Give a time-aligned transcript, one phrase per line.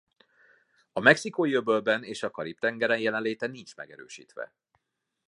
[0.91, 4.53] A Mexikói-öbölben és a Karib-tengeren jelenléte nincs megerősítve.